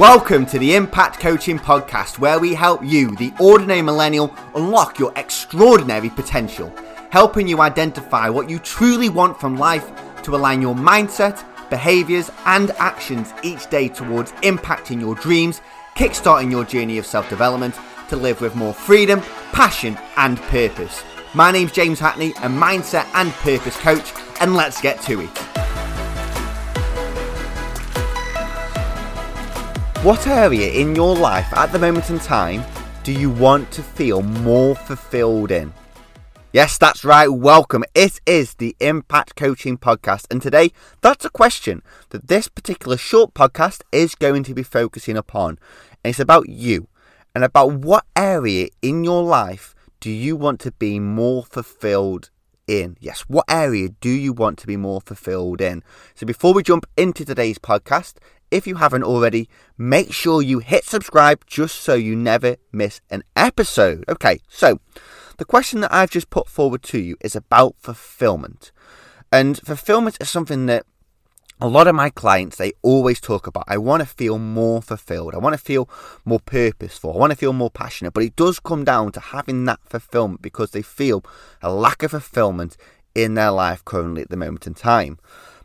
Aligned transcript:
Welcome 0.00 0.46
to 0.46 0.58
the 0.58 0.76
Impact 0.76 1.20
Coaching 1.20 1.58
Podcast, 1.58 2.18
where 2.18 2.40
we 2.40 2.54
help 2.54 2.82
you, 2.82 3.14
the 3.16 3.34
ordinary 3.38 3.82
millennial, 3.82 4.34
unlock 4.54 4.98
your 4.98 5.12
extraordinary 5.14 6.08
potential, 6.08 6.72
helping 7.10 7.46
you 7.46 7.60
identify 7.60 8.30
what 8.30 8.48
you 8.48 8.58
truly 8.60 9.10
want 9.10 9.38
from 9.38 9.58
life 9.58 9.90
to 10.22 10.34
align 10.34 10.62
your 10.62 10.74
mindset, 10.74 11.44
behaviors, 11.68 12.30
and 12.46 12.70
actions 12.78 13.34
each 13.42 13.68
day 13.68 13.88
towards 13.88 14.32
impacting 14.40 15.02
your 15.02 15.16
dreams, 15.16 15.60
kickstarting 15.96 16.50
your 16.50 16.64
journey 16.64 16.96
of 16.96 17.04
self 17.04 17.28
development 17.28 17.74
to 18.08 18.16
live 18.16 18.40
with 18.40 18.56
more 18.56 18.72
freedom, 18.72 19.20
passion, 19.52 19.98
and 20.16 20.38
purpose. 20.44 21.04
My 21.34 21.52
name's 21.52 21.72
James 21.72 22.00
Hackney, 22.00 22.30
a 22.30 22.48
mindset 22.48 23.06
and 23.12 23.30
purpose 23.32 23.76
coach, 23.76 24.14
and 24.40 24.56
let's 24.56 24.80
get 24.80 25.02
to 25.02 25.20
it. 25.20 25.59
What 30.02 30.26
area 30.26 30.72
in 30.72 30.96
your 30.96 31.14
life 31.14 31.52
at 31.52 31.72
the 31.72 31.78
moment 31.78 32.08
in 32.08 32.18
time 32.20 32.64
do 33.04 33.12
you 33.12 33.28
want 33.28 33.70
to 33.72 33.82
feel 33.82 34.22
more 34.22 34.74
fulfilled 34.74 35.50
in? 35.50 35.74
Yes, 36.54 36.78
that's 36.78 37.04
right. 37.04 37.28
Welcome. 37.28 37.84
It 37.94 38.18
is 38.24 38.54
the 38.54 38.74
Impact 38.80 39.36
Coaching 39.36 39.76
Podcast. 39.76 40.24
And 40.30 40.40
today, 40.40 40.72
that's 41.02 41.26
a 41.26 41.30
question 41.30 41.82
that 42.08 42.28
this 42.28 42.48
particular 42.48 42.96
short 42.96 43.34
podcast 43.34 43.82
is 43.92 44.14
going 44.14 44.42
to 44.44 44.54
be 44.54 44.62
focusing 44.62 45.18
upon. 45.18 45.58
And 46.02 46.12
it's 46.12 46.18
about 46.18 46.48
you 46.48 46.88
and 47.34 47.44
about 47.44 47.72
what 47.72 48.06
area 48.16 48.68
in 48.80 49.04
your 49.04 49.22
life 49.22 49.74
do 50.00 50.10
you 50.10 50.34
want 50.34 50.60
to 50.60 50.72
be 50.72 50.98
more 50.98 51.44
fulfilled 51.44 52.30
in? 52.66 52.96
Yes, 53.00 53.22
what 53.28 53.44
area 53.50 53.90
do 54.00 54.08
you 54.08 54.32
want 54.32 54.58
to 54.60 54.66
be 54.66 54.78
more 54.78 55.02
fulfilled 55.02 55.60
in? 55.60 55.82
So 56.14 56.24
before 56.24 56.54
we 56.54 56.62
jump 56.62 56.86
into 56.96 57.24
today's 57.24 57.58
podcast, 57.58 58.14
if 58.50 58.66
you 58.66 58.76
haven't 58.76 59.04
already, 59.04 59.48
make 59.78 60.12
sure 60.12 60.42
you 60.42 60.58
hit 60.58 60.84
subscribe 60.84 61.44
just 61.46 61.76
so 61.76 61.94
you 61.94 62.16
never 62.16 62.56
miss 62.72 63.00
an 63.10 63.22
episode. 63.36 64.04
Okay, 64.08 64.40
so 64.48 64.80
the 65.38 65.44
question 65.44 65.80
that 65.80 65.92
I've 65.92 66.10
just 66.10 66.30
put 66.30 66.48
forward 66.48 66.82
to 66.84 66.98
you 66.98 67.16
is 67.20 67.36
about 67.36 67.76
fulfillment. 67.78 68.72
And 69.32 69.58
fulfillment 69.58 70.16
is 70.20 70.28
something 70.28 70.66
that 70.66 70.84
a 71.60 71.68
lot 71.68 71.86
of 71.86 71.94
my 71.94 72.10
clients 72.10 72.56
they 72.56 72.72
always 72.82 73.20
talk 73.20 73.46
about. 73.46 73.64
I 73.68 73.76
want 73.76 74.00
to 74.00 74.08
feel 74.08 74.38
more 74.38 74.80
fulfilled. 74.80 75.34
I 75.34 75.38
want 75.38 75.52
to 75.52 75.62
feel 75.62 75.88
more 76.24 76.40
purposeful. 76.40 77.12
I 77.12 77.18
want 77.18 77.32
to 77.32 77.36
feel 77.36 77.52
more 77.52 77.70
passionate. 77.70 78.14
But 78.14 78.24
it 78.24 78.34
does 78.34 78.58
come 78.58 78.82
down 78.82 79.12
to 79.12 79.20
having 79.20 79.64
that 79.66 79.80
fulfillment 79.84 80.42
because 80.42 80.70
they 80.70 80.82
feel 80.82 81.24
a 81.62 81.72
lack 81.72 82.02
of 82.02 82.12
fulfillment 82.12 82.76
in 83.14 83.34
their 83.34 83.50
life 83.50 83.84
currently 83.84 84.22
at 84.22 84.30
the 84.30 84.36
moment 84.36 84.66
in 84.66 84.74
time 84.74 85.18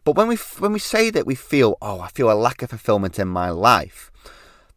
but 0.06 0.16
when 0.16 0.28
we 0.28 0.38
when 0.60 0.72
we 0.72 0.80
say 0.80 1.10
that 1.10 1.26
we 1.26 1.36
feel, 1.36 1.78
oh, 1.82 2.00
I 2.00 2.10
feel 2.10 2.32
a 2.32 2.34
lack 2.34 2.62
of 2.62 2.70
fulfillment 2.70 3.20
in 3.20 3.28
my 3.28 3.50
life, 3.50 4.12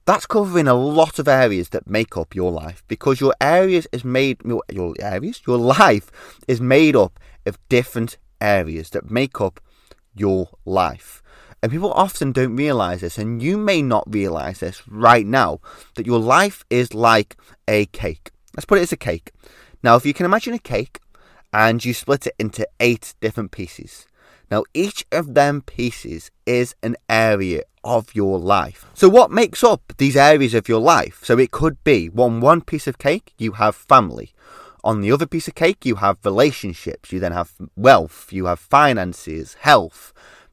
that's 0.07 0.27
covering 0.27 0.67
a 0.67 0.75
lot 0.75 1.19
of 1.19 1.29
areas 1.29 1.69
that 1.69 1.89
make 1.89 2.17
up 2.17 2.35
your 2.35 2.51
life 2.51 2.83
because 2.89 3.21
your 3.21 3.35
areas 3.41 3.87
is 3.93 4.05
made 4.05 4.39
your, 4.43 4.63
your 4.71 4.95
areas 4.99 5.43
your 5.47 5.59
life 5.59 6.11
is 6.49 6.63
made 6.63 6.97
up 6.97 7.21
of 7.45 7.59
different 7.69 8.17
areas 8.41 8.89
that 8.91 9.11
make 9.11 9.39
up 9.41 9.61
your 10.15 10.49
life. 10.65 11.23
And 11.63 11.71
people 11.73 11.93
often 11.93 12.33
don't 12.33 12.57
realize 12.57 13.03
this, 13.03 13.19
and 13.19 13.43
you 13.43 13.59
may 13.59 13.83
not 13.83 14.05
realize 14.07 14.61
this 14.61 14.87
right 14.89 15.27
now 15.27 15.61
that 15.97 16.07
your 16.07 16.21
life 16.21 16.65
is 16.71 16.95
like 16.95 17.37
a 17.67 17.87
cake. 17.87 18.31
Let's 18.57 18.65
put 18.65 18.79
it 18.79 18.83
as 18.83 18.93
a 18.93 18.97
cake. 18.97 19.33
Now, 19.83 19.97
if 19.97 20.07
you 20.07 20.15
can 20.15 20.25
imagine 20.25 20.55
a 20.55 20.59
cake 20.59 21.01
and 21.53 21.85
you 21.85 21.93
split 21.93 22.29
it 22.29 22.35
into 22.39 22.67
eight 22.81 23.15
different 23.21 23.51
pieces, 23.51 24.07
now, 24.51 24.65
each 24.73 25.05
of 25.13 25.35
them 25.35 25.63
pieces 25.63 26.31
is 26.47 26.75
an 26.83 26.97
area 27.09 27.63
of 27.85 28.15
your 28.15 28.39
life. 28.39 28.87
So, 28.95 29.09
what 29.09 29.31
makes 29.31 29.63
up 29.63 29.93
these 29.99 30.17
areas 30.17 30.55
of 30.55 30.69
your 30.69 30.81
life? 30.81 31.21
So, 31.23 31.39
it 31.39 31.51
could 31.51 31.83
be 31.85 32.11
on 32.17 32.41
one 32.41 32.63
piece 32.63 32.87
of 32.87 32.99
cake, 32.99 33.35
you 33.39 33.53
have 33.53 33.77
family. 33.77 34.33
On 34.85 35.01
the 35.01 35.13
other 35.13 35.27
piece 35.27 35.49
of 35.49 35.55
cake, 35.55 35.85
you 35.85 35.97
have 35.97 36.19
relationships. 36.25 37.13
You 37.13 37.21
then 37.21 37.33
have 37.33 37.53
wealth. 37.77 38.29
You 38.33 38.47
have 38.47 38.61
finances, 38.61 39.55
health, 39.61 40.13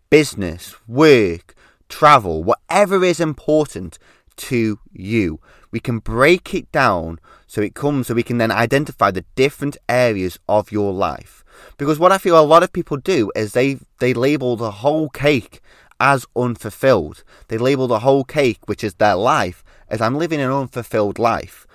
business, 0.09 0.75
work, 0.87 1.55
travel, 1.89 2.43
whatever 2.43 3.03
is 3.03 3.19
important 3.19 3.97
to 4.37 4.79
you. 4.91 5.39
We 5.71 5.79
can 5.79 5.99
break 5.99 6.53
it 6.53 6.71
down 6.71 7.19
so 7.47 7.61
it 7.61 7.75
comes 7.75 8.07
so 8.07 8.13
we 8.13 8.23
can 8.23 8.37
then 8.37 8.51
identify 8.51 9.11
the 9.11 9.25
different 9.35 9.77
areas 9.89 10.39
of 10.47 10.71
your 10.71 10.93
life. 10.93 11.43
Because 11.77 11.99
what 11.99 12.11
I 12.11 12.17
feel 12.17 12.39
a 12.39 12.41
lot 12.41 12.63
of 12.63 12.73
people 12.73 12.97
do 12.97 13.31
is 13.35 13.53
they 13.53 13.79
they 13.99 14.13
label 14.13 14.55
the 14.55 14.71
whole 14.71 15.09
cake 15.09 15.61
as 15.99 16.25
unfulfilled. 16.35 17.23
They 17.47 17.57
label 17.57 17.87
the 17.87 17.99
whole 17.99 18.23
cake, 18.23 18.59
which 18.65 18.83
is 18.83 18.95
their 18.95 19.15
life, 19.15 19.63
as 19.89 20.01
I'm 20.01 20.17
living 20.17 20.41
an 20.41 20.51
unfulfilled 20.51 21.19
life. 21.19 21.65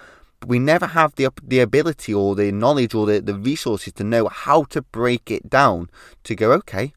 But 0.41 0.49
we 0.49 0.59
never 0.59 0.87
have 0.87 1.15
the 1.15 1.29
the 1.43 1.61
ability 1.61 2.15
or 2.15 2.35
the 2.35 2.53
knowledge 2.53 2.95
or 2.95 3.07
the, 3.07 3.21
the 3.21 3.35
resources 3.35 3.93
to 3.95 4.05
know 4.05 4.29
how 4.29 4.65
to 4.65 4.83
break 4.83 5.31
it 5.31 5.49
down 5.49 5.91
to 6.25 6.35
go, 6.35 6.53
okay, 6.53 6.93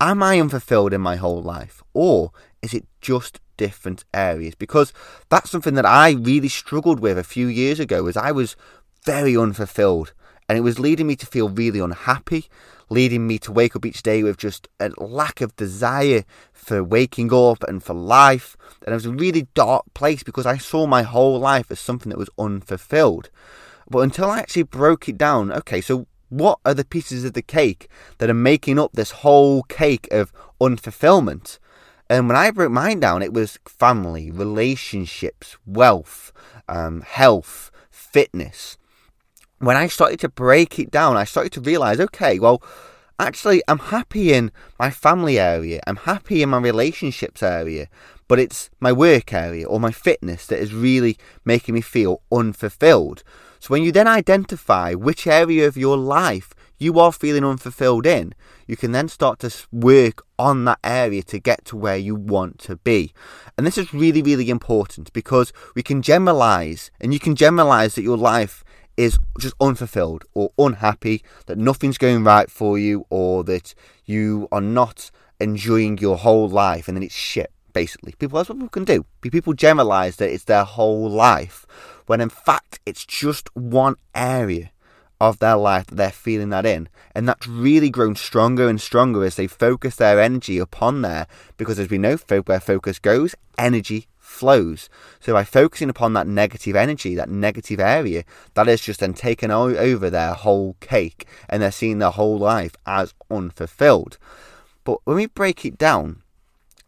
am 0.00 0.22
I 0.22 0.40
unfulfilled 0.40 0.92
in 0.92 1.00
my 1.00 1.16
whole 1.16 1.42
life? 1.42 1.82
Or 1.94 2.32
is 2.62 2.74
it 2.74 2.86
just 3.00 3.40
different 3.56 4.04
areas? 4.12 4.54
Because 4.54 4.92
that's 5.28 5.50
something 5.50 5.74
that 5.74 5.86
I 5.86 6.12
really 6.12 6.48
struggled 6.48 7.00
with 7.00 7.18
a 7.18 7.24
few 7.24 7.46
years 7.46 7.80
ago 7.80 8.06
as 8.06 8.16
I 8.16 8.32
was 8.32 8.56
very 9.04 9.36
unfulfilled 9.36 10.12
and 10.48 10.56
it 10.56 10.62
was 10.62 10.78
leading 10.78 11.06
me 11.06 11.16
to 11.16 11.26
feel 11.26 11.50
really 11.50 11.78
unhappy, 11.78 12.46
leading 12.88 13.26
me 13.26 13.38
to 13.38 13.52
wake 13.52 13.76
up 13.76 13.84
each 13.84 14.02
day 14.02 14.22
with 14.22 14.38
just 14.38 14.66
a 14.80 14.90
lack 14.96 15.42
of 15.42 15.54
desire 15.56 16.24
for 16.54 16.82
waking 16.82 17.32
up 17.32 17.62
and 17.64 17.82
for 17.82 17.92
life. 17.92 18.56
And 18.84 18.92
it 18.92 18.96
was 18.96 19.04
a 19.04 19.10
really 19.10 19.46
dark 19.52 19.84
place 19.92 20.22
because 20.22 20.46
I 20.46 20.56
saw 20.56 20.86
my 20.86 21.02
whole 21.02 21.38
life 21.38 21.70
as 21.70 21.80
something 21.80 22.08
that 22.08 22.18
was 22.18 22.30
unfulfilled. 22.38 23.28
But 23.90 24.00
until 24.00 24.30
I 24.30 24.38
actually 24.38 24.62
broke 24.62 25.08
it 25.08 25.18
down, 25.18 25.52
okay, 25.52 25.82
so 25.82 26.06
what 26.30 26.58
are 26.64 26.74
the 26.74 26.84
pieces 26.84 27.24
of 27.24 27.34
the 27.34 27.42
cake 27.42 27.88
that 28.16 28.30
are 28.30 28.34
making 28.34 28.78
up 28.78 28.92
this 28.92 29.10
whole 29.10 29.62
cake 29.64 30.08
of 30.10 30.32
unfulfillment? 30.60 31.58
And 32.10 32.26
when 32.26 32.36
I 32.36 32.50
broke 32.50 32.72
mine 32.72 33.00
down, 33.00 33.22
it 33.22 33.32
was 33.32 33.58
family, 33.66 34.30
relationships, 34.30 35.56
wealth, 35.66 36.32
um, 36.68 37.02
health, 37.02 37.70
fitness 37.90 38.78
when 39.58 39.76
I 39.76 39.88
started 39.88 40.20
to 40.20 40.28
break 40.28 40.78
it 40.78 40.90
down, 40.90 41.16
I 41.16 41.24
started 41.24 41.52
to 41.52 41.60
realize, 41.60 42.00
okay, 42.00 42.38
well, 42.38 42.62
actually, 43.18 43.62
I'm 43.66 43.78
happy 43.78 44.32
in 44.32 44.52
my 44.78 44.90
family 44.90 45.38
area, 45.38 45.80
I'm 45.86 45.96
happy 45.96 46.42
in 46.42 46.50
my 46.50 46.58
relationships 46.58 47.42
area, 47.42 47.88
but 48.28 48.38
it's 48.38 48.70
my 48.80 48.92
work 48.92 49.32
area 49.32 49.66
or 49.66 49.80
my 49.80 49.90
fitness 49.90 50.46
that 50.46 50.60
is 50.60 50.72
really 50.72 51.16
making 51.44 51.74
me 51.74 51.80
feel 51.80 52.22
unfulfilled. 52.30 53.24
So 53.58 53.68
when 53.68 53.82
you 53.82 53.90
then 53.90 54.06
identify 54.06 54.94
which 54.94 55.26
area 55.26 55.66
of 55.66 55.76
your 55.76 55.96
life 55.96 56.50
you 56.78 56.98
are 56.98 57.12
feeling 57.12 57.44
unfulfilled 57.44 58.06
in, 58.06 58.34
you 58.66 58.76
can 58.76 58.92
then 58.92 59.08
start 59.08 59.40
to 59.40 59.54
work 59.72 60.24
on 60.38 60.64
that 60.64 60.78
area 60.84 61.22
to 61.24 61.38
get 61.38 61.64
to 61.66 61.76
where 61.76 61.96
you 61.96 62.14
want 62.14 62.58
to 62.60 62.76
be. 62.76 63.12
And 63.56 63.66
this 63.66 63.78
is 63.78 63.92
really, 63.92 64.22
really 64.22 64.50
important 64.50 65.12
because 65.12 65.52
we 65.74 65.82
can 65.82 66.02
generalize, 66.02 66.90
and 67.00 67.12
you 67.12 67.18
can 67.18 67.34
generalize 67.34 67.94
that 67.94 68.02
your 68.02 68.16
life 68.16 68.64
is 68.96 69.18
just 69.38 69.54
unfulfilled 69.60 70.24
or 70.34 70.50
unhappy, 70.58 71.22
that 71.46 71.58
nothing's 71.58 71.98
going 71.98 72.24
right 72.24 72.50
for 72.50 72.78
you, 72.78 73.04
or 73.10 73.44
that 73.44 73.74
you 74.04 74.48
are 74.50 74.60
not 74.60 75.10
enjoying 75.40 75.98
your 75.98 76.16
whole 76.16 76.48
life 76.48 76.88
and 76.88 76.96
then 76.96 77.04
it's 77.04 77.14
shit, 77.14 77.52
basically. 77.72 78.12
People, 78.18 78.38
that's 78.38 78.48
what 78.48 78.56
people 78.56 78.68
can 78.68 78.84
do. 78.84 79.04
People 79.20 79.52
generalize 79.52 80.16
that 80.16 80.30
it's 80.32 80.44
their 80.44 80.64
whole 80.64 81.08
life, 81.08 81.66
when 82.06 82.20
in 82.20 82.28
fact 82.28 82.80
it's 82.86 83.04
just 83.04 83.54
one 83.54 83.96
area 84.14 84.70
of 85.20 85.38
their 85.38 85.56
life 85.56 85.86
that 85.86 85.96
they're 85.96 86.10
feeling 86.10 86.50
that 86.50 86.66
in. 86.66 86.88
And 87.14 87.28
that's 87.28 87.46
really 87.46 87.90
grown 87.90 88.14
stronger 88.14 88.68
and 88.68 88.80
stronger 88.80 89.24
as 89.24 89.36
they 89.36 89.46
focus 89.46 89.96
their 89.96 90.20
energy 90.20 90.58
upon 90.58 91.02
there. 91.02 91.26
Because 91.56 91.78
as 91.78 91.90
we 91.90 91.98
know, 91.98 92.16
where 92.16 92.60
focus 92.60 92.98
goes, 92.98 93.34
energy 93.56 94.06
flows. 94.18 94.88
So 95.18 95.32
by 95.32 95.42
focusing 95.42 95.90
upon 95.90 96.12
that 96.12 96.26
negative 96.26 96.76
energy, 96.76 97.14
that 97.16 97.30
negative 97.30 97.80
area, 97.80 98.24
that 98.54 98.68
is 98.68 98.80
just 98.80 99.00
then 99.00 99.14
taken 99.14 99.50
over 99.50 100.10
their 100.10 100.34
whole 100.34 100.76
cake 100.80 101.26
and 101.48 101.62
they're 101.62 101.72
seeing 101.72 101.98
their 101.98 102.10
whole 102.10 102.38
life 102.38 102.76
as 102.86 103.14
unfulfilled. 103.30 104.18
But 104.84 105.00
when 105.04 105.16
we 105.16 105.26
break 105.26 105.64
it 105.64 105.78
down, 105.78 106.22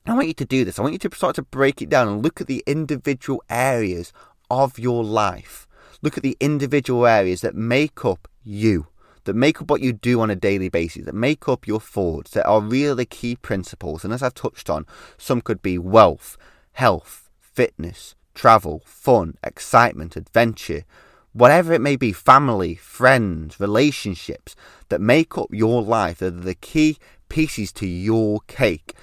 I 0.07 0.15
want 0.15 0.29
you 0.29 0.35
to 0.35 0.45
do 0.45 0.65
this. 0.65 0.79
I 0.79 0.83
want 0.83 0.93
you 0.95 0.99
to 1.11 1.17
start 1.17 1.37
to 1.37 1.43
break 1.43 1.83
it 1.83 1.89
down 1.89 2.09
and 2.09 2.23
look 2.23 2.41
at 2.41 2.47
the 2.47 2.63
individual 2.67 3.43
areas 3.51 4.13
of 4.51 4.79
your 4.79 5.05
life. 5.05 5.67
Look 6.03 6.17
at 6.17 6.23
the 6.23 6.37
individual 6.41 7.07
areas 7.07 7.41
that 7.43 7.55
make 7.55 8.05
up 8.05 8.29
you 8.43 8.87
that 9.25 9.35
make 9.35 9.61
up 9.61 9.71
what 9.71 9.81
you 9.81 9.93
do 9.93 10.21
on 10.21 10.31
a 10.31 10.37
daily 10.37 10.69
basis, 10.69 11.05
that 11.05 11.15
make 11.15 11.49
up 11.49 11.67
your 11.67 11.81
thoughts, 11.81 12.33
that 12.33 12.47
are 12.47 12.61
really 12.61 12.95
the 12.95 13.05
key 13.05 13.37
principles. 13.37 14.05
And 14.05 14.13
as 14.13 14.23
I've 14.23 14.35
touched 14.35 14.71
on, 14.71 14.87
some 15.19 15.41
could 15.41 15.63
be 15.63 15.79
wealth, 15.79 16.37
health, 16.73 17.29
fitness, 17.39 18.15
travel, 18.35 18.83
fun, 18.85 19.37
excitement, 19.45 20.17
adventure, 20.17 20.85
whatever 21.33 21.73
it 21.73 21.81
may 21.81 21.97
be, 21.97 22.13
family, 22.13 22.75
friends, 22.75 23.61
relationships 23.61 24.57
that 24.89 25.01
make 25.01 25.37
up 25.37 25.49
your 25.51 25.83
life, 25.83 26.19
that 26.19 26.35
are 26.35 26.41
the 26.41 26.55
key 26.55 26.97
pieces 27.29 27.73
to 27.73 27.87
your 27.87 28.41
cake. 28.49 28.95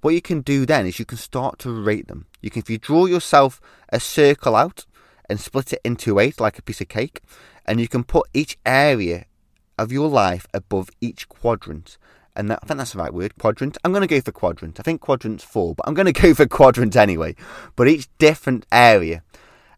what 0.00 0.14
you 0.14 0.22
can 0.22 0.40
do 0.40 0.64
then 0.64 0.86
is 0.86 0.98
you 0.98 1.04
can 1.04 1.18
start 1.18 1.58
to 1.58 1.70
rate 1.70 2.06
them. 2.06 2.26
You 2.40 2.50
can, 2.50 2.60
if 2.60 2.70
you 2.70 2.78
draw 2.78 3.06
yourself 3.06 3.60
a 3.88 3.98
circle 3.98 4.54
out 4.54 4.86
and 5.28 5.40
split 5.40 5.72
it 5.72 5.80
into 5.84 6.18
eight 6.18 6.40
like 6.40 6.58
a 6.58 6.62
piece 6.62 6.80
of 6.80 6.88
cake, 6.88 7.20
and 7.64 7.80
you 7.80 7.88
can 7.88 8.04
put 8.04 8.28
each 8.32 8.58
area 8.64 9.26
of 9.78 9.92
your 9.92 10.08
life 10.08 10.46
above 10.54 10.90
each 11.00 11.28
quadrant. 11.28 11.98
And 12.34 12.50
that, 12.50 12.60
I 12.62 12.66
think 12.66 12.78
that's 12.78 12.92
the 12.92 12.98
right 12.98 13.14
word, 13.14 13.38
quadrant. 13.38 13.78
I'm 13.82 13.92
going 13.92 14.02
to 14.02 14.06
go 14.06 14.20
for 14.20 14.32
quadrant. 14.32 14.78
I 14.78 14.82
think 14.82 15.00
quadrant's 15.00 15.44
four, 15.44 15.74
but 15.74 15.86
I'm 15.88 15.94
going 15.94 16.12
to 16.12 16.20
go 16.20 16.34
for 16.34 16.46
quadrant 16.46 16.94
anyway. 16.94 17.34
But 17.76 17.88
each 17.88 18.08
different 18.18 18.66
area. 18.70 19.22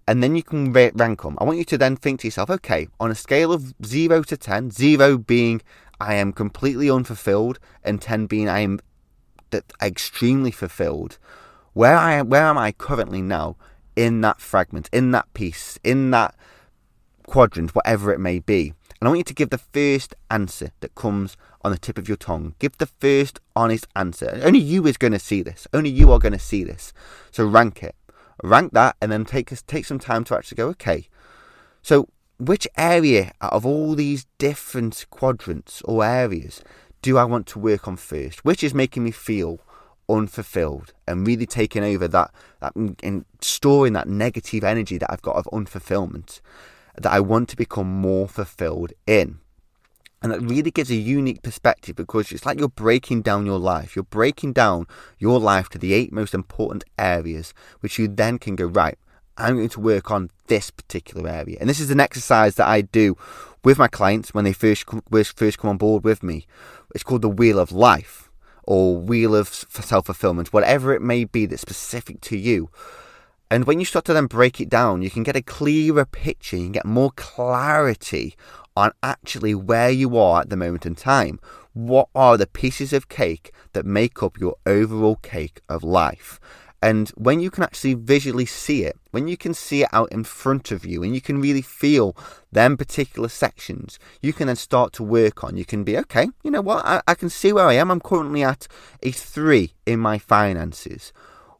And 0.08 0.22
then 0.22 0.34
you 0.34 0.42
can 0.42 0.72
rank 0.72 1.22
them. 1.22 1.36
I 1.38 1.44
want 1.44 1.58
you 1.58 1.64
to 1.64 1.78
then 1.78 1.94
think 1.94 2.20
to 2.20 2.26
yourself, 2.26 2.50
okay, 2.50 2.88
on 2.98 3.10
a 3.10 3.14
scale 3.14 3.52
of 3.52 3.74
0 3.84 4.22
to 4.24 4.36
10, 4.36 4.70
0 4.70 5.18
being 5.18 5.60
I 6.00 6.14
am 6.14 6.32
completely 6.32 6.88
unfulfilled, 6.88 7.58
and 7.84 8.00
10 8.00 8.26
being 8.26 8.48
I 8.48 8.60
am 8.60 8.80
extremely 9.82 10.50
fulfilled, 10.50 11.18
where 11.72 11.96
I 11.96 12.22
where 12.22 12.44
am 12.44 12.58
I 12.58 12.72
currently 12.72 13.22
now 13.22 13.56
in 13.98 14.20
that 14.20 14.40
fragment, 14.40 14.88
in 14.92 15.10
that 15.10 15.32
piece, 15.34 15.76
in 15.82 16.12
that 16.12 16.32
quadrant, 17.26 17.74
whatever 17.74 18.12
it 18.12 18.20
may 18.20 18.38
be? 18.38 18.72
And 19.00 19.06
I 19.06 19.08
want 19.08 19.18
you 19.18 19.24
to 19.24 19.34
give 19.34 19.50
the 19.50 19.58
first 19.58 20.14
answer 20.30 20.70
that 20.80 20.94
comes 20.94 21.36
on 21.62 21.72
the 21.72 21.78
tip 21.78 21.98
of 21.98 22.06
your 22.06 22.16
tongue. 22.16 22.54
Give 22.60 22.78
the 22.78 22.86
first 22.86 23.40
honest 23.56 23.88
answer. 23.96 24.40
Only 24.44 24.60
you 24.60 24.86
is 24.86 24.96
going 24.96 25.12
to 25.14 25.18
see 25.18 25.42
this. 25.42 25.66
Only 25.72 25.90
you 25.90 26.12
are 26.12 26.20
going 26.20 26.32
to 26.32 26.38
see 26.38 26.62
this. 26.62 26.92
So 27.32 27.44
rank 27.44 27.82
it. 27.82 27.96
Rank 28.44 28.72
that 28.72 28.94
and 29.02 29.10
then 29.10 29.24
take 29.24 29.50
take 29.66 29.84
some 29.84 29.98
time 29.98 30.22
to 30.24 30.36
actually 30.36 30.56
go, 30.56 30.68
okay. 30.68 31.08
So 31.82 32.08
which 32.38 32.68
area 32.76 33.32
out 33.40 33.52
of 33.52 33.66
all 33.66 33.96
these 33.96 34.26
different 34.38 35.06
quadrants 35.10 35.82
or 35.82 36.04
areas 36.04 36.62
do 37.02 37.18
I 37.18 37.24
want 37.24 37.48
to 37.48 37.58
work 37.58 37.88
on 37.88 37.96
first? 37.96 38.44
Which 38.44 38.62
is 38.62 38.74
making 38.74 39.02
me 39.02 39.10
feel 39.10 39.58
unfulfilled 40.08 40.92
and 41.06 41.26
really 41.26 41.46
taking 41.46 41.84
over 41.84 42.08
that, 42.08 42.32
that 42.60 42.74
mm, 42.74 42.96
and 43.02 43.24
storing 43.40 43.92
that 43.92 44.08
negative 44.08 44.64
energy 44.64 44.98
that 44.98 45.10
I've 45.12 45.22
got 45.22 45.36
of 45.36 45.48
unfulfillment 45.52 46.40
that 46.96 47.12
I 47.12 47.20
want 47.20 47.48
to 47.50 47.56
become 47.56 47.88
more 47.88 48.28
fulfilled 48.28 48.92
in. 49.06 49.38
And 50.20 50.32
that 50.32 50.40
really 50.40 50.72
gives 50.72 50.90
a 50.90 50.96
unique 50.96 51.42
perspective 51.42 51.94
because 51.94 52.32
it's 52.32 52.44
like 52.44 52.58
you're 52.58 52.68
breaking 52.68 53.22
down 53.22 53.46
your 53.46 53.58
life. 53.58 53.94
You're 53.94 54.02
breaking 54.02 54.52
down 54.52 54.86
your 55.18 55.38
life 55.38 55.68
to 55.70 55.78
the 55.78 55.92
eight 55.92 56.12
most 56.12 56.34
important 56.34 56.82
areas, 56.98 57.54
which 57.80 58.00
you 58.00 58.08
then 58.08 58.38
can 58.38 58.56
go, 58.56 58.66
right, 58.66 58.98
I'm 59.36 59.56
going 59.56 59.68
to 59.68 59.80
work 59.80 60.10
on 60.10 60.30
this 60.48 60.72
particular 60.72 61.28
area. 61.30 61.58
And 61.60 61.70
this 61.70 61.78
is 61.78 61.92
an 61.92 62.00
exercise 62.00 62.56
that 62.56 62.66
I 62.66 62.80
do 62.80 63.16
with 63.62 63.78
my 63.78 63.86
clients 63.86 64.34
when 64.34 64.44
they 64.44 64.52
first 64.52 64.86
first 65.36 65.58
come 65.58 65.70
on 65.70 65.76
board 65.76 66.02
with 66.02 66.24
me. 66.24 66.46
It's 66.94 67.04
called 67.04 67.22
the 67.22 67.28
Wheel 67.28 67.60
of 67.60 67.70
Life 67.70 68.27
or 68.68 68.98
Wheel 68.98 69.34
of 69.34 69.48
Self 69.48 70.06
Fulfillment, 70.06 70.52
whatever 70.52 70.92
it 70.92 71.00
may 71.00 71.24
be 71.24 71.46
that's 71.46 71.62
specific 71.62 72.20
to 72.20 72.36
you. 72.36 72.68
And 73.50 73.64
when 73.64 73.78
you 73.78 73.86
start 73.86 74.04
to 74.04 74.12
then 74.12 74.26
break 74.26 74.60
it 74.60 74.68
down, 74.68 75.00
you 75.00 75.08
can 75.08 75.22
get 75.22 75.36
a 75.36 75.40
clearer 75.40 76.04
picture, 76.04 76.56
you 76.56 76.64
can 76.64 76.72
get 76.72 76.84
more 76.84 77.10
clarity 77.16 78.36
on 78.76 78.92
actually 79.02 79.54
where 79.54 79.88
you 79.88 80.18
are 80.18 80.42
at 80.42 80.50
the 80.50 80.56
moment 80.56 80.84
in 80.84 80.94
time. 80.94 81.40
What 81.72 82.10
are 82.14 82.36
the 82.36 82.46
pieces 82.46 82.92
of 82.92 83.08
cake 83.08 83.52
that 83.72 83.86
make 83.86 84.22
up 84.22 84.38
your 84.38 84.56
overall 84.66 85.16
cake 85.16 85.62
of 85.66 85.82
life? 85.82 86.38
And 86.80 87.08
when 87.10 87.40
you 87.40 87.50
can 87.50 87.64
actually 87.64 87.94
visually 87.94 88.46
see 88.46 88.84
it, 88.84 88.96
when 89.10 89.26
you 89.26 89.36
can 89.36 89.52
see 89.52 89.82
it 89.82 89.88
out 89.92 90.12
in 90.12 90.22
front 90.22 90.70
of 90.70 90.86
you 90.86 91.02
and 91.02 91.12
you 91.12 91.20
can 91.20 91.40
really 91.40 91.62
feel 91.62 92.16
them 92.52 92.76
particular 92.76 93.28
sections, 93.28 93.98
you 94.22 94.32
can 94.32 94.46
then 94.46 94.56
start 94.56 94.92
to 94.94 95.02
work 95.02 95.42
on. 95.42 95.56
You 95.56 95.64
can 95.64 95.82
be, 95.82 95.98
okay, 95.98 96.28
you 96.44 96.50
know 96.50 96.60
what, 96.60 96.84
I, 96.84 97.02
I 97.08 97.14
can 97.14 97.30
see 97.30 97.52
where 97.52 97.66
I 97.66 97.74
am. 97.74 97.90
I'm 97.90 98.00
currently 98.00 98.44
at 98.44 98.68
a 99.02 99.10
three 99.10 99.74
in 99.86 99.98
my 99.98 100.18
finances 100.18 101.12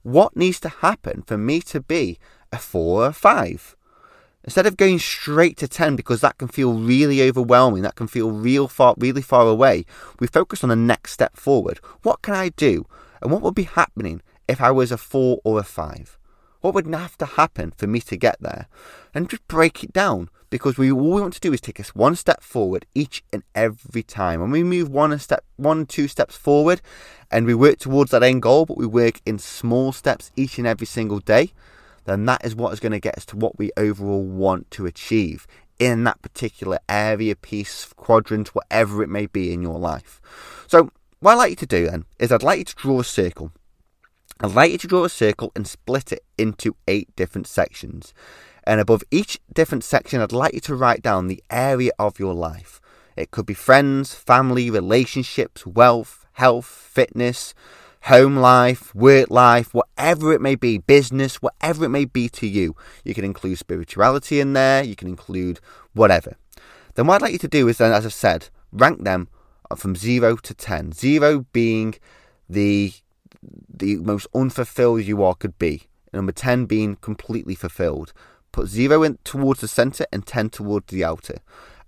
what 0.03 0.37
needs 0.37 0.61
to 0.61 0.69
happen 0.69 1.23
for 1.23 1.37
me 1.37 1.61
to 1.61 1.81
be 1.81 2.19
a 2.53 2.59
four 2.59 3.03
or 3.03 3.07
a 3.09 3.13
five? 3.13 3.77
Instead 4.45 4.67
of 4.67 4.77
going 4.77 4.99
straight 4.99 5.59
to 5.59 5.69
10 5.69 5.97
because 5.97 6.23
that 6.23 6.39
can 6.39 6.49
feel 6.49 6.73
really 6.73 7.23
overwhelming, 7.23 7.83
that 7.83 7.97
can 7.97 8.07
feel 8.07 8.31
real 8.31 8.69
far, 8.69 8.95
really 8.97 9.21
far 9.21 9.47
away, 9.47 9.85
we 10.21 10.27
focus 10.27 10.63
on 10.63 10.71
the 10.71 10.77
next 10.77 11.13
step 11.13 11.37
forward. 11.37 11.81
What 12.03 12.23
can 12.23 12.35
I 12.35 12.51
do? 12.51 12.87
And 13.21 13.31
what 13.31 13.43
will 13.43 13.53
be 13.53 13.65
happening 13.65 14.23
if 14.49 14.61
I 14.61 14.71
was 14.71 14.91
a 14.91 14.97
four 14.97 15.41
or 15.45 15.59
a 15.61 15.65
five? 15.65 16.19
What 16.61 16.75
would 16.75 16.93
have 16.93 17.17
to 17.19 17.27
happen 17.27 17.73
for 17.77 17.87
me 17.87 18.01
to 18.01 18.17
get 18.17 18.37
there? 18.41 18.67
And 19.15 19.31
just 19.31 19.47
break 19.47 19.85
it 19.85 19.93
down 19.93 20.29
because 20.51 20.79
we 20.79 20.91
all 20.91 21.13
we 21.13 21.21
want 21.21 21.35
to 21.35 21.41
do 21.41 21.53
is 21.53 21.61
take 21.61 21.79
us 21.79 21.95
one 21.95 22.17
step 22.17 22.43
forward 22.43 22.87
each 22.95 23.23
and 23.33 23.43
every 23.55 24.03
time. 24.03 24.41
When 24.41 24.51
we 24.51 24.65
move 24.65 24.89
one 24.89 25.17
step, 25.19 25.45
one 25.57 25.87
two 25.87 26.09
steps 26.09 26.37
forward, 26.37 26.81
and 27.31 27.47
we 27.47 27.55
work 27.55 27.79
towards 27.79 28.11
that 28.11 28.23
end 28.23 28.43
goal, 28.43 28.67
but 28.67 28.79
we 28.79 28.87
work 28.87 29.21
in 29.25 29.39
small 29.39 29.93
steps 29.93 30.33
each 30.37 30.59
and 30.59 30.67
every 30.67 30.87
single 30.87 31.21
day, 31.21 31.53
then 32.07 32.25
that 32.25 32.45
is 32.45 32.57
what 32.57 32.73
is 32.73 32.81
going 32.81 32.93
to 32.93 33.01
get 33.01 33.17
us 33.17 33.27
to 33.27 33.37
what 33.37 33.59
we 33.59 33.71
overall 33.77 34.25
want 34.25 34.71
to 34.73 34.87
achieve 34.87 35.47
in 35.79 36.05
that 36.05 36.21
particular 36.23 36.79
area, 36.89 37.37
piece, 37.37 37.93
quadrant, 37.97 38.55
whatever 38.55 39.03
it 39.03 39.09
may 39.09 39.27
be 39.27 39.53
in 39.53 39.63
your 39.63 39.79
life. 39.79 40.21
So, 40.67 40.91
what 41.21 41.33
I'd 41.33 41.37
like 41.37 41.51
you 41.51 41.57
to 41.57 41.67
do 41.67 41.91
then 41.91 42.05
is 42.19 42.33
I'd 42.33 42.43
like 42.43 42.59
you 42.59 42.65
to 42.65 42.75
draw 42.75 43.01
a 43.01 43.05
circle. 43.05 43.53
I'd 44.41 44.55
like 44.55 44.71
you 44.71 44.79
to 44.79 44.87
draw 44.87 45.05
a 45.05 45.09
circle 45.09 45.51
and 45.57 45.67
split 45.67 46.13
it 46.13 46.23
into 46.37 46.77
eight 46.87 47.15
different 47.17 47.49
sections. 47.49 48.15
And 48.63 48.81
above 48.81 49.03
each 49.11 49.41
different 49.53 49.83
section, 49.83 50.21
I'd 50.21 50.31
like 50.31 50.55
you 50.55 50.61
to 50.61 50.77
write 50.77 51.03
down 51.03 51.27
the 51.27 51.43
area 51.51 51.91
of 51.99 52.21
your 52.21 52.35
life. 52.35 52.81
It 53.17 53.33
could 53.33 53.47
be 53.47 53.55
friends, 53.55 54.15
family, 54.15 54.71
relationships, 54.71 55.67
wealth, 55.67 56.25
health, 56.35 56.67
fitness, 56.67 57.53
home 58.03 58.37
life, 58.37 58.95
work 58.95 59.29
life, 59.29 59.75
whatever 59.75 60.33
it 60.33 60.41
may 60.41 60.55
be, 60.55 60.79
business, 60.79 61.43
whatever 61.43 61.85
it 61.85 61.89
may 61.89 62.05
be 62.05 62.29
to 62.29 62.47
you. 62.47 62.77
You 63.05 63.15
can 63.15 63.25
include 63.25 63.59
spirituality 63.59 64.39
in 64.39 64.53
there, 64.53 64.85
you 64.85 64.95
can 64.95 65.09
include 65.09 65.59
whatever. 65.95 66.37
Then 66.95 67.09
what 67.09 67.17
I'd 67.17 67.23
like 67.23 67.33
you 67.33 67.39
to 67.39 67.49
do 67.49 67.67
is 67.67 67.79
then, 67.79 67.93
as 67.93 68.07
I've 68.07 68.13
said, 68.13 68.51
rank 68.71 69.03
them 69.03 69.27
from 69.77 69.97
0 69.97 70.37
to 70.37 70.55
10. 70.55 70.93
0 70.93 71.47
being 71.53 71.97
the 72.49 72.93
the 73.43 73.97
most 73.97 74.27
unfulfilled 74.35 75.05
you 75.05 75.23
are 75.23 75.35
could 75.35 75.59
be. 75.59 75.85
Number 76.13 76.33
10 76.33 76.67
being 76.67 76.97
completely 76.97 77.55
fulfilled. 77.55 78.13
Put 78.53 78.69
zero 78.69 79.03
in 79.03 79.19
towards 79.25 79.61
the 79.61 79.69
center 79.69 80.07
and 80.13 80.27
10 80.27 80.51
towards 80.51 80.87
the 80.87 81.05
outer. 81.05 81.39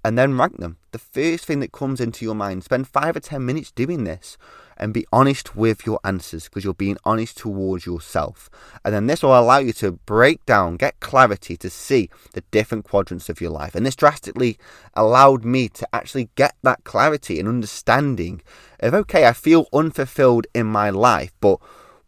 And 0.04 0.16
then 0.16 0.38
rank 0.38 0.58
them. 0.58 0.78
The 0.92 0.98
first 0.98 1.44
thing 1.46 1.60
that 1.60 1.72
comes 1.72 2.00
into 2.00 2.24
your 2.24 2.34
mind. 2.34 2.64
Spend 2.64 2.88
five 2.88 3.16
or 3.16 3.20
10 3.20 3.44
minutes 3.44 3.70
doing 3.70 4.04
this 4.04 4.36
and 4.80 4.94
be 4.94 5.06
honest 5.12 5.54
with 5.54 5.86
your 5.86 6.00
answers 6.02 6.44
because 6.44 6.64
you're 6.64 6.74
being 6.74 6.96
honest 7.04 7.36
towards 7.36 7.86
yourself. 7.86 8.50
And 8.84 8.94
then 8.94 9.06
this 9.06 9.22
will 9.22 9.38
allow 9.38 9.58
you 9.58 9.72
to 9.74 9.92
break 9.92 10.44
down, 10.46 10.76
get 10.76 10.98
clarity 10.98 11.56
to 11.58 11.70
see 11.70 12.10
the 12.32 12.40
different 12.50 12.84
quadrants 12.84 13.28
of 13.28 13.40
your 13.40 13.50
life. 13.50 13.74
And 13.74 13.86
this 13.86 13.94
drastically 13.94 14.58
allowed 14.94 15.44
me 15.44 15.68
to 15.68 15.88
actually 15.94 16.30
get 16.34 16.56
that 16.62 16.82
clarity 16.82 17.38
and 17.38 17.48
understanding 17.48 18.42
of 18.80 18.94
okay, 18.94 19.26
I 19.26 19.34
feel 19.34 19.68
unfulfilled 19.72 20.46
in 20.54 20.66
my 20.66 20.90
life, 20.90 21.32
but 21.40 21.60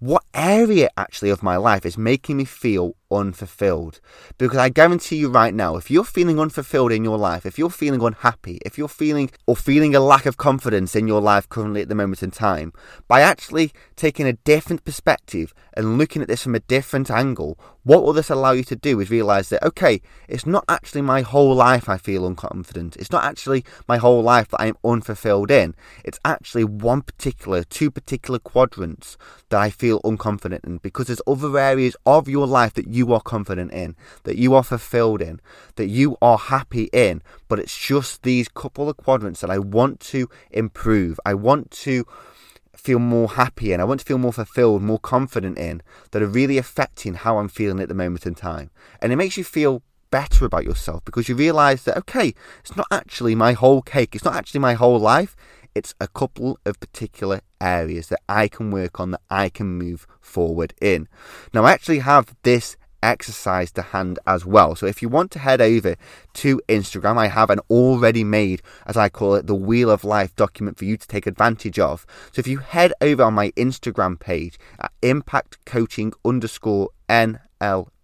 what 0.03 0.25
area 0.35 0.89
actually 0.97 1.31
of 1.31 1.45
my 1.45 1.57
life 1.57 1.87
is 1.87 1.97
making 1.97 2.39
me 2.39 2.45
feel 2.45 2.97
unfulfilled. 3.13 4.01
Because 4.39 4.59
I 4.59 4.69
guarantee 4.69 5.17
you 5.17 5.29
right 5.29 5.55
now, 5.55 5.77
if 5.77 5.91
you're 5.91 6.05
feeling 6.05 6.39
unfulfilled 6.39 6.93
in 6.93 7.05
your 7.05 7.19
life, 7.19 7.47
if 7.47 7.59
you're 7.59 7.71
feeling 7.71 8.03
unhappy, 8.03 8.59
if 8.65 8.79
you're 8.79 8.89
feeling 8.89 9.31
or 9.47 9.57
feeling 9.57 9.95
a 9.95 10.01
lack 10.01 10.27
of 10.27 10.37
confidence 10.37 10.97
in 10.97 11.07
your 11.07 11.21
life 11.21 11.49
currently 11.49 11.83
at 11.83 11.89
the 11.89 11.95
moment 11.95 12.23
in 12.23 12.31
time, 12.31 12.73
by 13.09 13.21
actually 13.21 13.73
taking 13.97 14.27
a 14.27 14.33
different 14.33 14.85
perspective 14.85 15.53
and 15.75 15.99
looking 15.99 16.23
at 16.23 16.29
this 16.29 16.43
from 16.43 16.55
a 16.55 16.61
different 16.61 17.11
angle, 17.11 17.59
what 17.85 18.05
will 18.05 18.13
this 18.13 18.31
allow 18.31 18.53
you 18.53 18.63
to 18.65 18.77
do 18.77 19.01
is 19.01 19.11
realize 19.11 19.49
that, 19.49 19.63
okay, 19.65 20.01
it's 20.29 20.47
not 20.47 20.65
actually 20.69 21.03
my 21.03 21.23
whole 21.23 21.55
life 21.55 21.89
I 21.89 21.99
feel 21.99 22.29
unconfident. 22.29 22.97
It's 22.97 23.11
not 23.11 23.25
actually 23.25 23.65
my 23.89 23.97
whole 23.97 24.23
life 24.23 24.49
that 24.49 24.61
I 24.61 24.67
am 24.67 24.77
unfulfilled 24.85 25.51
in. 25.51 25.75
It's 26.05 26.21
actually 26.25 26.65
one 26.65 27.03
particular, 27.03 27.65
two 27.65 27.91
particular 27.91 28.39
quadrants 28.39 29.19
that 29.49 29.61
I 29.61 29.71
feel 29.71 30.01
unconfident 30.03 30.65
in 30.65 30.79
because 30.79 31.09
there's 31.09 31.23
other 31.27 31.59
areas 31.59 31.97
of 32.07 32.29
your 32.29 32.47
life 32.47 32.75
that 32.75 32.89
you 32.89 33.02
you 33.03 33.13
are 33.13 33.21
confident 33.21 33.73
in, 33.73 33.97
that 34.23 34.37
you 34.37 34.55
are 34.55 34.63
fulfilled 34.63 35.21
in, 35.21 35.41
that 35.75 35.89
you 35.89 36.17
are 36.23 36.39
happy 36.39 36.85
in. 36.93 37.23
But 37.49 37.59
it's 37.59 37.77
just 37.77 38.23
these 38.23 38.49
couple 38.49 38.89
of 38.89 38.97
quadrants 38.97 39.41
that 39.41 39.51
I 39.51 39.59
want 39.59 39.99
to 40.13 40.29
improve. 40.51 41.19
I 41.27 41.35
want 41.35 41.71
to 41.87 42.05
feel 42.77 43.01
more 43.01 43.31
happy 43.31 43.73
in. 43.73 43.81
I 43.81 43.85
want 43.85 44.01
to 44.01 44.07
feel 44.07 44.19
more 44.19 44.33
fulfilled, 44.33 44.83
more 44.83 44.99
confident 44.99 45.59
in, 45.59 45.83
that 46.13 46.23
are 46.23 46.27
really 46.41 46.59
affecting 46.59 47.15
how 47.15 47.39
I'm 47.39 47.49
feeling 47.49 47.81
at 47.81 47.89
the 47.89 47.95
moment 47.95 48.27
in 48.27 48.35
time. 48.35 48.71
And 49.01 49.13
it 49.13 49.17
makes 49.17 49.37
you 49.37 49.45
feel 49.45 49.83
better 50.11 50.45
about 50.45 50.65
yourself 50.65 51.05
because 51.05 51.29
you 51.29 51.35
realize 51.35 51.83
that, 51.85 51.97
okay, 51.97 52.35
it's 52.61 52.77
not 52.77 52.87
actually 52.91 53.35
my 53.35 53.53
whole 53.53 53.83
cake, 53.83 54.15
it's 54.15 54.25
not 54.25 54.37
actually 54.37 54.61
my 54.61 54.75
whole 54.75 55.01
life, 55.01 55.35
it's 55.75 55.95
a 56.01 56.09
couple 56.09 56.59
of 56.67 56.79
particular 56.81 57.41
areas 57.61 58.09
that 58.09 58.21
I 58.29 58.49
can 58.49 58.71
work 58.71 59.01
on, 59.01 59.13
that 59.13 59.23
I 59.31 59.49
can 59.49 59.67
move 59.79 60.07
forward 60.21 60.75
in. 60.81 61.09
Now, 61.55 61.65
I 61.65 61.73
actually 61.73 62.01
have 62.01 62.35
this 62.43 62.77
exercise 63.03 63.71
to 63.73 63.83
hand 63.83 64.19
as 64.27 64.47
well. 64.47 64.75
So 64.75 64.87
if 64.87 65.03
you 65.03 65.09
want 65.09 65.31
to 65.33 65.39
head 65.39 65.61
over 65.61 65.97
to 66.35 66.61
Instagram, 66.69 67.17
I 67.17 67.29
have 67.29 67.51
an 67.51 67.61
already 67.71 68.25
made, 68.25 68.63
as 68.87 68.97
I 68.97 69.09
call 69.09 69.35
it, 69.35 69.47
the 69.47 69.55
Wheel 69.55 69.91
of 69.91 70.05
Life 70.05 70.35
document 70.37 70.79
for 70.79 70.85
you 70.85 70.97
to 70.97 71.09
take 71.09 71.27
advantage 71.27 71.79
of. 71.79 72.07
So 72.33 72.41
if 72.41 72.47
you 72.47 72.59
head 72.59 72.93
over 73.01 73.23
on 73.23 73.35
my 73.35 73.51
Instagram 73.53 74.19
page 74.19 74.59
at 74.79 74.93
impact 75.03 75.65
coaching 75.65 76.13
underscore 76.25 76.91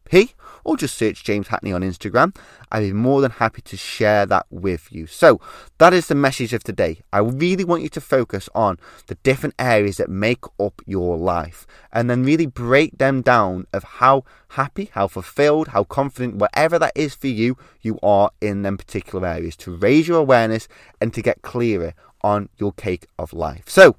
NLP, 0.08 0.34
or 0.64 0.76
just 0.76 0.96
search 0.96 1.24
James 1.24 1.48
Hackney 1.48 1.72
on 1.72 1.82
Instagram. 1.82 2.36
I'd 2.70 2.80
be 2.80 2.92
more 2.92 3.20
than 3.20 3.30
happy 3.30 3.62
to 3.62 3.76
share 3.76 4.26
that 4.26 4.46
with 4.50 4.92
you. 4.92 5.06
So, 5.06 5.40
that 5.78 5.92
is 5.92 6.08
the 6.08 6.14
message 6.14 6.52
of 6.52 6.62
today. 6.62 6.98
I 7.12 7.18
really 7.20 7.64
want 7.64 7.82
you 7.82 7.88
to 7.90 8.00
focus 8.00 8.48
on 8.54 8.78
the 9.06 9.14
different 9.16 9.54
areas 9.58 9.96
that 9.96 10.10
make 10.10 10.44
up 10.60 10.82
your 10.86 11.16
life 11.16 11.66
and 11.92 12.10
then 12.10 12.24
really 12.24 12.46
break 12.46 12.98
them 12.98 13.22
down 13.22 13.66
of 13.72 13.84
how 13.84 14.24
happy, 14.48 14.90
how 14.92 15.08
fulfilled, 15.08 15.68
how 15.68 15.84
confident, 15.84 16.36
whatever 16.36 16.78
that 16.78 16.92
is 16.94 17.14
for 17.14 17.28
you, 17.28 17.56
you 17.80 17.98
are 18.02 18.30
in 18.40 18.62
them 18.62 18.76
particular 18.76 19.26
areas 19.26 19.56
to 19.56 19.76
raise 19.76 20.08
your 20.08 20.18
awareness 20.18 20.68
and 21.00 21.14
to 21.14 21.22
get 21.22 21.42
clearer 21.42 21.94
on 22.22 22.48
your 22.58 22.72
cake 22.72 23.06
of 23.18 23.32
life. 23.32 23.68
So, 23.68 23.96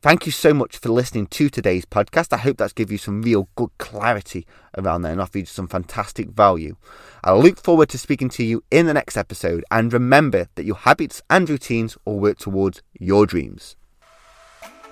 Thank 0.00 0.26
you 0.26 0.32
so 0.32 0.54
much 0.54 0.76
for 0.76 0.90
listening 0.90 1.26
to 1.26 1.48
today's 1.48 1.84
podcast. 1.84 2.32
I 2.32 2.36
hope 2.36 2.58
that's 2.58 2.72
given 2.72 2.92
you 2.92 2.98
some 2.98 3.20
real 3.20 3.48
good 3.56 3.70
clarity 3.78 4.46
around 4.76 5.02
there 5.02 5.10
and 5.10 5.20
offered 5.20 5.40
you 5.40 5.46
some 5.46 5.66
fantastic 5.66 6.28
value. 6.28 6.76
I 7.24 7.32
look 7.32 7.58
forward 7.58 7.88
to 7.88 7.98
speaking 7.98 8.28
to 8.30 8.44
you 8.44 8.62
in 8.70 8.86
the 8.86 8.94
next 8.94 9.16
episode. 9.16 9.64
And 9.72 9.92
remember 9.92 10.46
that 10.54 10.64
your 10.64 10.76
habits 10.76 11.20
and 11.28 11.50
routines 11.50 11.98
all 12.04 12.20
work 12.20 12.38
towards 12.38 12.80
your 12.92 13.26
dreams. 13.26 13.74